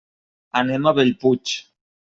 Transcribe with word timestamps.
Anem 0.61 0.89
a 0.89 0.95
Bellpuig. 1.01 1.57